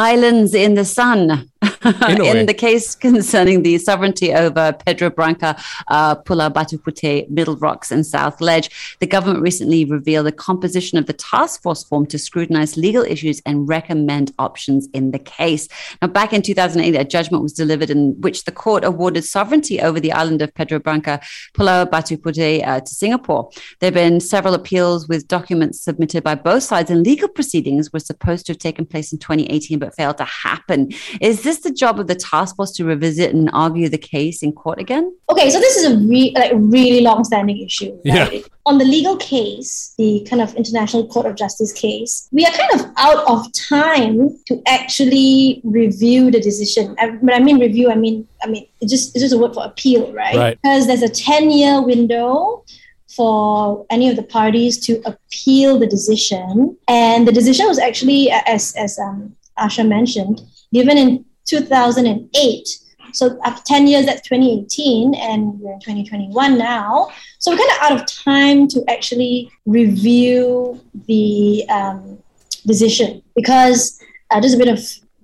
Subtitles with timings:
[0.00, 1.50] Islands in the Sun.
[2.08, 5.56] In, in the case concerning the sovereignty over Pedro Branca,
[5.88, 10.98] uh, Pulau Batu Puteh, Middle Rocks, and South Ledge, the government recently revealed the composition
[10.98, 15.68] of the task force formed to scrutinize legal issues and recommend options in the case.
[16.02, 20.00] Now, back in 2008, a judgment was delivered in which the court awarded sovereignty over
[20.00, 21.18] the island of Pedro Branca,
[21.54, 23.48] Pulau Batu Puteh, uh, to Singapore.
[23.78, 28.00] There have been several appeals with documents submitted by both sides, and legal proceedings were
[28.00, 30.92] supposed to have taken place in 2018 but failed to happen.
[31.22, 34.52] Is this the job of the task force to revisit and argue the case in
[34.52, 35.14] court again?
[35.28, 37.98] Okay, so this is a re- like really long-standing issue.
[38.04, 38.30] Yeah.
[38.66, 42.80] On the legal case, the kind of International Court of Justice case, we are kind
[42.80, 46.94] of out of time to actually review the decision.
[46.98, 49.54] I, when I mean review, I mean I mean it's just it's just a word
[49.54, 50.36] for appeal, right?
[50.36, 50.58] Right.
[50.62, 52.64] Because there's a ten-year window
[53.16, 58.72] for any of the parties to appeal the decision, and the decision was actually, as
[58.76, 60.42] as um, Asha mentioned,
[60.72, 62.68] given in 2008.
[63.12, 67.08] So after 10 years, that's 2018, and we're in 2021 now.
[67.38, 72.18] So we're kind of out of time to actually review the um,
[72.66, 74.78] decision because uh, just a bit of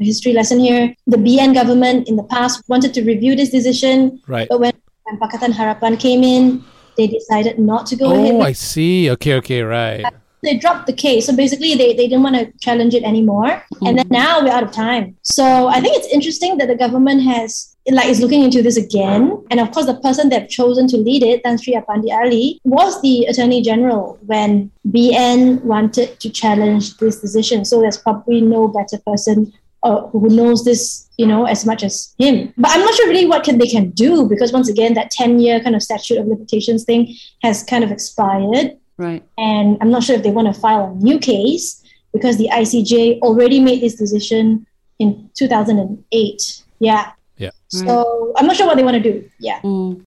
[0.00, 0.94] history lesson here.
[1.06, 4.48] The BN government in the past wanted to review this decision, Right.
[4.48, 4.72] but when,
[5.04, 6.64] when Pakatan Harapan came in,
[6.96, 8.34] they decided not to go ahead.
[8.34, 9.10] Oh, I see.
[9.10, 10.04] Okay, okay, right.
[10.42, 11.26] They dropped the case.
[11.26, 13.62] So basically, they, they didn't want to challenge it anymore.
[13.82, 15.16] And then now we're out of time.
[15.22, 19.44] So I think it's interesting that the government has like is looking into this again.
[19.50, 23.00] And of course, the person they've chosen to lead it, Tan Sri Apandi Ali, was
[23.02, 27.64] the Attorney General when BN wanted to challenge this decision.
[27.64, 32.14] So there's probably no better person uh, who knows this, you know, as much as
[32.18, 32.52] him.
[32.56, 35.38] But I'm not sure really what can they can do because once again, that 10
[35.38, 38.76] year kind of statute of limitations thing has kind of expired.
[38.98, 39.22] Right.
[39.38, 41.82] And I'm not sure if they want to file a new case
[42.12, 44.66] because the ICJ already made this decision
[44.98, 46.62] in 2008.
[46.80, 47.12] Yeah.
[47.36, 47.50] Yeah.
[47.68, 49.30] So I'm not sure what they want to do.
[49.38, 49.60] Yeah.
[49.60, 50.04] Mm.